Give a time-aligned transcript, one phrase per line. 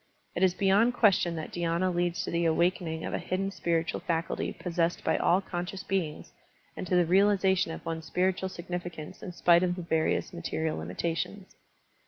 [0.33, 4.51] It is beyond question that dhy^na leads to the awakening of a hidden spiritual faculty
[4.51, 6.33] pos sessed by all conscious beings
[6.75, 10.79] and to the reali zation of one's spiritual significance in spite of the various material
[10.79, 11.55] limitations.